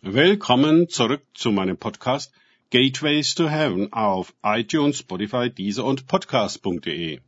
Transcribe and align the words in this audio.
Willkommen 0.00 0.88
zurück 0.88 1.22
zu 1.34 1.50
meinem 1.50 1.76
Podcast 1.76 2.32
Gateways 2.70 3.34
to 3.34 3.48
Heaven 3.48 3.92
auf 3.92 4.32
iTunes, 4.44 5.00
Spotify, 5.00 5.50
Deezer 5.50 5.84
und 5.84 6.06
Podcast.de. 6.06 7.18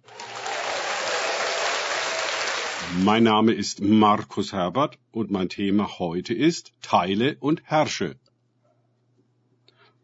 Mein 3.02 3.24
Name 3.24 3.54
ist 3.54 3.82
Markus 3.82 4.52
Herbert 4.52 4.98
und 5.10 5.32
mein 5.32 5.48
Thema 5.48 5.98
heute 5.98 6.32
ist 6.32 6.72
Teile 6.80 7.36
und 7.40 7.60
Herrsche. 7.64 8.14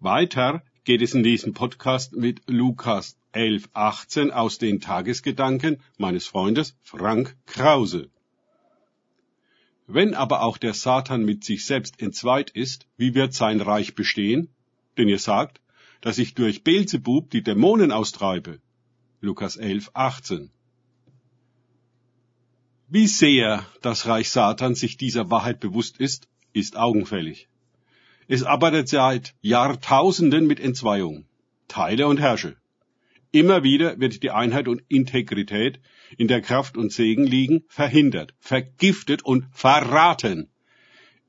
Weiter 0.01 0.65
geht 0.83 1.03
es 1.03 1.15
in 1.15 1.23
diesem 1.23 1.55
Podcast 1.55 2.15
mit 2.17 2.43
Lukas 2.49 3.17
11.18 3.33 4.31
aus 4.31 4.59
den 4.59 4.81
Tagesgedanken 4.81 5.81
meines 5.99 6.27
Freundes 6.27 6.77
Frank 6.83 7.37
Krause. 7.47 8.11
Wenn 9.87 10.15
aber 10.15 10.43
auch 10.43 10.59
der 10.59 10.75
Satan 10.75 11.25
mit 11.25 11.45
sich 11.45 11.65
selbst 11.65 12.01
entzweit 12.01 12.51
ist, 12.51 12.87
wie 12.97 13.15
wird 13.15 13.35
sein 13.35 13.61
Reich 13.61 13.95
bestehen? 13.95 14.49
Denn 14.99 15.09
ihr 15.09 15.19
sagt, 15.19 15.61
dass 16.01 16.19
ich 16.19 16.35
durch 16.35 16.65
Beelzebub 16.65 17.31
die 17.31 17.43
Dämonen 17.43 17.93
austreibe. 17.93 18.61
Lukas 19.21 19.57
11, 19.57 19.91
18. 19.95 20.51
Wie 22.89 23.07
sehr 23.07 23.67
das 23.81 24.07
Reich 24.07 24.31
Satan 24.31 24.75
sich 24.75 24.97
dieser 24.97 25.31
Wahrheit 25.31 25.61
bewusst 25.61 25.99
ist, 25.99 26.29
ist 26.53 26.77
augenfällig. 26.77 27.49
Es 28.29 28.43
arbeitet 28.43 28.89
seit 28.89 29.35
Jahrtausenden 29.41 30.47
mit 30.47 30.59
Entzweiung, 30.59 31.27
Teile 31.69 32.09
und 32.09 32.19
Herrsche. 32.19 32.57
Immer 33.37 33.63
wieder 33.63 34.01
wird 34.01 34.23
die 34.23 34.31
Einheit 34.31 34.67
und 34.67 34.83
Integrität, 34.89 35.79
in 36.17 36.27
der 36.27 36.41
Kraft 36.41 36.79
und 36.79 36.91
Segen 36.91 37.27
liegen, 37.27 37.65
verhindert, 37.69 38.33
vergiftet 38.39 39.27
und 39.27 39.45
verraten. 39.53 40.49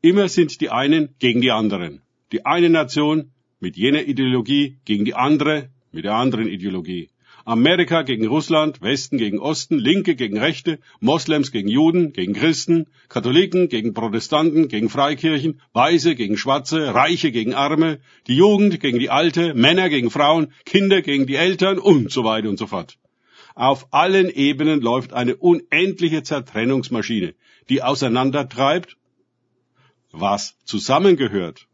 Immer 0.02 0.30
sind 0.30 0.61
die 0.61 0.70
einen 0.70 1.16
gegen 1.20 1.41
die 1.41 1.52
anderen. 1.52 2.02
Die 2.31 2.45
eine 2.45 2.70
Nation 2.70 3.33
mit 3.59 3.75
jener 3.75 4.03
Ideologie 4.03 4.77
gegen 4.85 5.03
die 5.03 5.16
andere 5.16 5.69
mit 5.91 6.05
der 6.05 6.14
anderen 6.14 6.47
Ideologie. 6.47 7.09
Amerika 7.48 8.02
gegen 8.02 8.28
Russland, 8.28 8.81
Westen 8.81 9.17
gegen 9.17 9.40
Osten, 9.40 9.80
Linke 9.80 10.16
gegen 10.16 10.38
Rechte, 10.38 10.80
Moslems 11.00 11.54
gegen 11.54 11.70
Juden, 11.70 12.12
gegen 12.12 12.34
Christen, 12.34 12.88
Katholiken 13.08 13.70
gegen 13.70 13.94
Protestanten, 13.94 14.67
gegen 14.67 14.89
Freikirchen, 14.89 15.62
Weiße 15.72 16.16
gegen 16.16 16.36
Schwarze, 16.36 16.94
Reiche 16.94 17.31
gegen 17.31 17.54
Arme, 17.54 18.00
die 18.28 18.36
Jugend 18.36 18.81
gegen 18.81 19.00
die 19.00 19.09
Alte, 19.09 19.54
Männer 19.54 19.88
gegen 19.88 20.12
Frauen, 20.12 20.52
Kinder 20.66 21.02
gegen 21.02 21.26
die 21.26 21.36
Eltern 21.36 21.80
und 21.80 22.12
so 22.12 22.26
weiter 22.26 22.50
und 22.50 22.59
so 22.59 22.67
fort. 22.67 22.98
Auf 23.56 23.94
allen 23.94 24.30
Ebenen 24.30 24.82
läuft 24.82 25.14
eine 25.14 25.38
unendliche 25.38 26.23
Zertrennungsmaschine, 26.23 27.34
die 27.70 27.82
auseinandertreibt, 27.82 28.98
was 30.11 30.58
zusammengehört. 30.66 31.66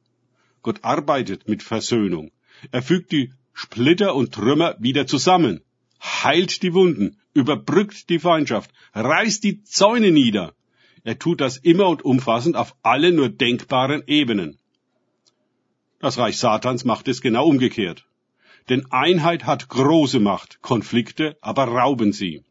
Gott 0.62 0.84
arbeitet 0.84 1.50
mit 1.50 1.64
Versöhnung. 1.64 2.30
Er 2.72 2.84
fügt 2.84 3.12
die 3.12 3.32
Splitter 3.54 4.16
und 4.16 4.34
Trümmer 4.34 4.76
wieder 4.80 5.08
zusammen, 5.08 5.62
heilt 6.02 6.64
die 6.64 6.74
Wunden, 6.74 7.18
überbrückt 7.34 8.10
die 8.10 8.20
Feindschaft, 8.20 8.72
reißt 8.94 9.44
die 9.44 9.64
Zäune 9.64 10.12
nieder. 10.12 10.54
Er 11.04 11.20
tut 11.20 11.42
das 11.42 11.58
immer 11.58 11.88
und 11.88 12.04
umfassend 12.04 12.56
auf 12.56 12.76
alle 12.82 13.12
nur 13.12 13.30
denkbaren 13.30 14.04
Ebenen. 14.08 14.58
Das 16.00 16.18
Reich 16.18 16.38
Satans 16.38 16.84
macht 16.84 17.08
es 17.08 17.22
genau 17.22 17.48
umgekehrt. 17.48 18.06
Denn 18.70 18.86
Einheit 18.92 19.46
hat 19.46 19.68
große 19.68 20.20
Macht, 20.20 20.62
Konflikte 20.62 21.38
aber 21.42 21.66
rauben 21.66 22.14
sie. 22.14 22.44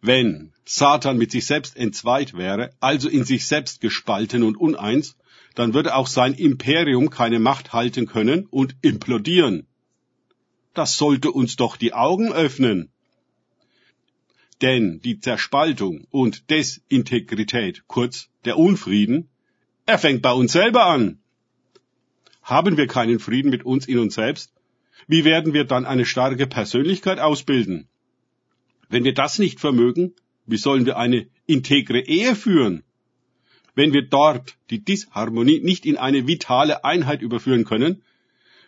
Wenn 0.00 0.52
Satan 0.64 1.18
mit 1.18 1.30
sich 1.30 1.46
selbst 1.46 1.76
entzweit 1.76 2.34
wäre, 2.34 2.70
also 2.80 3.08
in 3.08 3.24
sich 3.24 3.46
selbst 3.46 3.80
gespalten 3.80 4.42
und 4.42 4.56
uneins, 4.56 5.16
dann 5.54 5.74
würde 5.74 5.94
auch 5.94 6.06
sein 6.06 6.34
Imperium 6.34 7.10
keine 7.10 7.38
Macht 7.38 7.72
halten 7.72 8.06
können 8.06 8.46
und 8.46 8.76
implodieren. 8.82 9.66
Das 10.74 10.96
sollte 10.96 11.32
uns 11.32 11.56
doch 11.56 11.76
die 11.76 11.92
Augen 11.92 12.32
öffnen. 12.32 12.90
Denn 14.60 15.00
die 15.00 15.18
Zerspaltung 15.18 16.06
und 16.10 16.50
Desintegrität, 16.50 17.84
kurz 17.86 18.28
der 18.44 18.58
Unfrieden, 18.58 19.28
er 19.86 19.98
fängt 19.98 20.22
bei 20.22 20.32
uns 20.32 20.52
selber 20.52 20.86
an. 20.86 21.18
Haben 22.42 22.76
wir 22.76 22.86
keinen 22.86 23.18
Frieden 23.18 23.50
mit 23.50 23.64
uns 23.64 23.86
in 23.86 23.98
uns 23.98 24.14
selbst, 24.14 24.52
wie 25.06 25.24
werden 25.24 25.54
wir 25.54 25.64
dann 25.64 25.86
eine 25.86 26.04
starke 26.04 26.46
Persönlichkeit 26.46 27.18
ausbilden? 27.18 27.88
Wenn 28.88 29.04
wir 29.04 29.14
das 29.14 29.38
nicht 29.38 29.60
vermögen, 29.60 30.14
wie 30.46 30.56
sollen 30.56 30.84
wir 30.84 30.96
eine 30.98 31.26
integre 31.46 32.00
Ehe 32.00 32.36
führen? 32.36 32.82
Wenn 33.74 33.92
wir 33.92 34.02
dort 34.02 34.56
die 34.68 34.84
Disharmonie 34.84 35.60
nicht 35.60 35.86
in 35.86 35.96
eine 35.96 36.26
vitale 36.26 36.84
Einheit 36.84 37.22
überführen 37.22 37.64
können, 37.64 38.02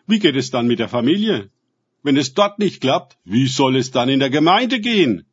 wie 0.07 0.19
geht 0.19 0.37
es 0.37 0.51
dann 0.51 0.67
mit 0.67 0.79
der 0.79 0.89
Familie? 0.89 1.51
Wenn 2.03 2.17
es 2.17 2.35
dort 2.35 2.59
nicht 2.59 2.81
klappt, 2.81 3.17
wie 3.25 3.47
soll 3.47 3.77
es 3.77 3.91
dann 3.91 4.09
in 4.09 4.19
der 4.19 4.31
Gemeinde 4.31 4.81
gehen? 4.81 5.27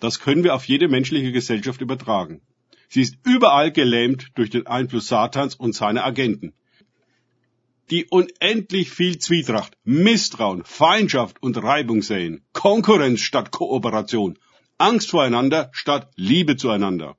Das 0.00 0.18
können 0.20 0.44
wir 0.44 0.54
auf 0.54 0.64
jede 0.66 0.88
menschliche 0.88 1.32
Gesellschaft 1.32 1.80
übertragen. 1.80 2.40
Sie 2.88 3.02
ist 3.02 3.16
überall 3.24 3.72
gelähmt 3.72 4.30
durch 4.34 4.50
den 4.50 4.66
Einfluss 4.66 5.08
Satans 5.08 5.54
und 5.54 5.74
seiner 5.74 6.04
Agenten. 6.04 6.54
Die 7.90 8.06
unendlich 8.06 8.90
viel 8.90 9.18
Zwietracht, 9.18 9.76
Misstrauen, 9.84 10.64
Feindschaft 10.64 11.42
und 11.42 11.62
Reibung 11.62 12.02
säen, 12.02 12.42
Konkurrenz 12.52 13.20
statt 13.20 13.50
Kooperation, 13.50 14.38
Angst 14.78 15.10
voreinander 15.10 15.70
statt 15.72 16.10
Liebe 16.16 16.56
zueinander. 16.56 17.16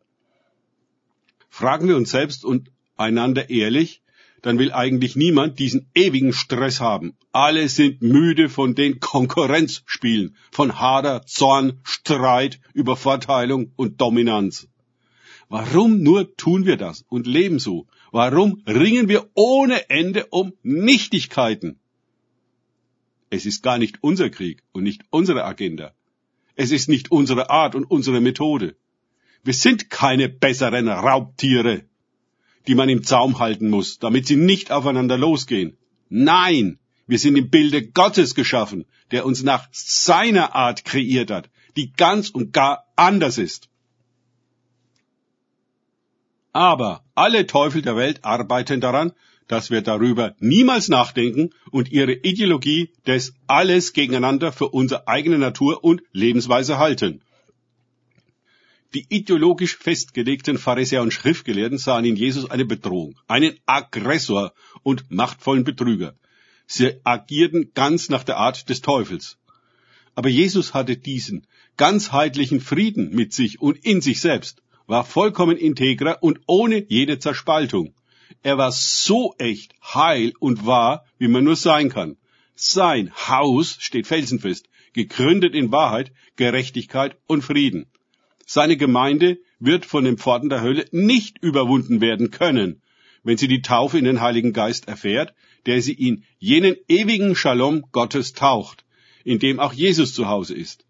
Fragen 1.49 1.87
wir 1.87 1.97
uns 1.97 2.09
selbst 2.09 2.43
und 2.43 2.71
einander 2.97 3.49
ehrlich, 3.49 4.01
dann 4.45 4.59
will 4.59 4.71
eigentlich 4.71 5.15
niemand 5.15 5.57
diesen 5.57 5.89
ewigen 5.95 6.31
Stress 6.31 6.79
haben. 6.79 7.17
Alle 7.31 7.67
sind 7.67 8.03
müde 8.03 8.47
von 8.47 8.75
den 8.75 8.99
Konkurrenzspielen, 8.99 10.35
von 10.51 10.79
Hader, 10.79 11.25
Zorn, 11.25 11.79
Streit, 11.81 12.59
Übervorteilung 12.75 13.71
und 13.75 13.99
Dominanz. 13.99 14.67
Warum 15.49 16.03
nur 16.03 16.37
tun 16.37 16.67
wir 16.67 16.77
das 16.77 17.05
und 17.09 17.25
leben 17.25 17.57
so? 17.57 17.87
Warum 18.11 18.61
ringen 18.67 19.09
wir 19.09 19.27
ohne 19.33 19.89
Ende 19.89 20.27
um 20.27 20.53
Nichtigkeiten? 20.61 21.79
Es 23.31 23.47
ist 23.47 23.63
gar 23.63 23.79
nicht 23.79 23.97
unser 24.01 24.29
Krieg 24.29 24.61
und 24.73 24.83
nicht 24.83 25.01
unsere 25.09 25.43
Agenda. 25.43 25.95
Es 26.53 26.69
ist 26.69 26.87
nicht 26.87 27.09
unsere 27.09 27.49
Art 27.49 27.73
und 27.73 27.85
unsere 27.85 28.21
Methode. 28.21 28.75
Wir 29.43 29.55
sind 29.55 29.89
keine 29.89 30.29
besseren 30.29 30.87
Raubtiere 30.87 31.85
die 32.67 32.75
man 32.75 32.89
im 32.89 33.03
Zaum 33.03 33.39
halten 33.39 33.69
muss, 33.69 33.99
damit 33.99 34.27
sie 34.27 34.35
nicht 34.35 34.71
aufeinander 34.71 35.17
losgehen. 35.17 35.77
Nein, 36.09 36.79
wir 37.07 37.19
sind 37.19 37.35
im 37.35 37.49
Bilde 37.49 37.87
Gottes 37.87 38.35
geschaffen, 38.35 38.85
der 39.11 39.25
uns 39.25 39.43
nach 39.43 39.67
seiner 39.71 40.55
Art 40.55 40.85
kreiert 40.85 41.31
hat, 41.31 41.49
die 41.75 41.91
ganz 41.93 42.29
und 42.29 42.53
gar 42.53 42.85
anders 42.95 43.37
ist. 43.37 43.69
Aber 46.53 47.03
alle 47.15 47.47
Teufel 47.47 47.81
der 47.81 47.97
Welt 47.97 48.23
arbeiten 48.23 48.79
daran, 48.79 49.11
dass 49.47 49.69
wir 49.69 49.81
darüber 49.81 50.35
niemals 50.39 50.87
nachdenken 50.87 51.49
und 51.69 51.91
ihre 51.91 52.13
Ideologie 52.13 52.91
des 53.05 53.33
Alles 53.45 53.93
gegeneinander 53.93 54.51
für 54.51 54.69
unsere 54.69 55.07
eigene 55.07 55.37
Natur 55.37 55.83
und 55.83 56.01
Lebensweise 56.13 56.77
halten. 56.77 57.21
Die 58.95 59.05
ideologisch 59.09 59.75
festgelegten 59.75 60.57
Pharisäer 60.57 61.01
und 61.01 61.11
Schriftgelehrten 61.11 61.77
sahen 61.77 62.05
in 62.05 62.15
Jesus 62.15 62.49
eine 62.49 62.63
Bedrohung, 62.63 63.19
einen 63.27 63.59
Aggressor 63.65 64.53
und 64.83 65.11
machtvollen 65.11 65.65
Betrüger. 65.65 66.15
Sie 66.65 66.93
agierten 67.03 67.71
ganz 67.73 68.07
nach 68.07 68.23
der 68.23 68.37
Art 68.37 68.69
des 68.69 68.79
Teufels. 68.79 69.37
Aber 70.13 70.29
Jesus 70.29 70.73
hatte 70.73 70.95
diesen 70.95 71.45
ganzheitlichen 71.75 72.61
Frieden 72.61 73.13
mit 73.13 73.33
sich 73.33 73.59
und 73.59 73.83
in 73.83 73.99
sich 73.99 74.21
selbst, 74.21 74.63
war 74.87 75.03
vollkommen 75.03 75.57
integrer 75.57 76.23
und 76.23 76.39
ohne 76.47 76.81
jede 76.87 77.19
Zerspaltung. 77.19 77.93
Er 78.43 78.57
war 78.57 78.71
so 78.71 79.35
echt, 79.37 79.75
heil 79.83 80.31
und 80.39 80.65
wahr, 80.65 81.03
wie 81.17 81.27
man 81.27 81.43
nur 81.43 81.57
sein 81.57 81.89
kann. 81.89 82.15
Sein 82.55 83.11
Haus 83.13 83.75
steht 83.81 84.07
felsenfest, 84.07 84.69
gegründet 84.93 85.53
in 85.53 85.73
Wahrheit, 85.73 86.13
Gerechtigkeit 86.37 87.17
und 87.27 87.41
Frieden. 87.41 87.87
Seine 88.45 88.77
Gemeinde 88.77 89.39
wird 89.59 89.85
von 89.85 90.03
den 90.03 90.17
Pforten 90.17 90.49
der 90.49 90.61
Hölle 90.61 90.85
nicht 90.91 91.39
überwunden 91.41 91.99
werden 91.99 92.29
können, 92.29 92.81
wenn 93.23 93.37
sie 93.37 93.47
die 93.47 93.63
Taufe 93.63 93.97
in 93.97 94.05
den 94.05 94.21
Heiligen 94.21 94.53
Geist 94.53 94.87
erfährt, 94.87 95.33
der 95.65 95.81
sie 95.81 95.93
in 95.93 96.23
jenen 96.37 96.75
ewigen 96.87 97.35
Shalom 97.35 97.85
Gottes 97.91 98.33
taucht, 98.33 98.85
in 99.23 99.39
dem 99.39 99.59
auch 99.59 99.73
Jesus 99.73 100.13
zu 100.13 100.27
Hause 100.27 100.53
ist. 100.53 100.85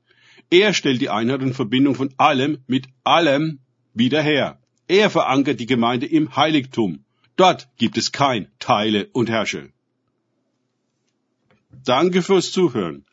Er 0.50 0.74
stellt 0.74 1.02
die 1.02 1.10
Einheit 1.10 1.42
und 1.42 1.54
Verbindung 1.54 1.96
von 1.96 2.14
allem 2.18 2.60
mit 2.68 2.88
allem 3.04 3.60
wieder 3.94 4.22
her. 4.22 4.60
Er 4.88 5.10
verankert 5.10 5.60
die 5.60 5.66
Gemeinde 5.66 6.06
im 6.06 6.36
Heiligtum. 6.36 7.06
Dort 7.38 7.70
gibt 7.78 7.98
es 7.98 8.12
kein 8.12 8.48
Teile 8.60 9.08
und 9.14 9.30
Herrsche. 9.30 9.72
Danke 11.84 12.22
fürs 12.22 12.52
Zuhören. 12.52 13.06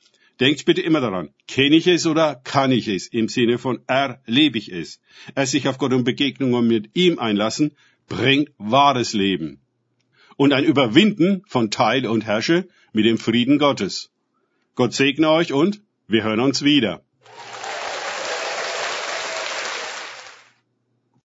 Denkt 0.42 0.64
bitte 0.64 0.82
immer 0.82 1.00
daran, 1.00 1.28
kenne 1.46 1.76
ich 1.76 1.86
es 1.86 2.04
oder 2.04 2.34
kann 2.34 2.72
ich 2.72 2.88
es 2.88 3.06
im 3.06 3.28
Sinne 3.28 3.58
von 3.58 3.78
erlebe 3.86 4.58
ich 4.58 4.72
es. 4.72 5.00
Es 5.36 5.52
sich 5.52 5.68
auf 5.68 5.78
Gott 5.78 5.92
und 5.92 6.02
Begegnungen 6.02 6.66
mit 6.66 6.90
ihm 6.94 7.20
einlassen, 7.20 7.76
bringt 8.08 8.50
wahres 8.58 9.12
Leben. 9.12 9.60
Und 10.36 10.52
ein 10.52 10.64
Überwinden 10.64 11.44
von 11.46 11.70
Teil 11.70 12.08
und 12.08 12.24
Herrsche 12.24 12.66
mit 12.92 13.04
dem 13.04 13.18
Frieden 13.18 13.60
Gottes. 13.60 14.10
Gott 14.74 14.94
segne 14.94 15.30
euch 15.30 15.52
und 15.52 15.80
wir 16.08 16.24
hören 16.24 16.40
uns 16.40 16.64
wieder. 16.64 17.04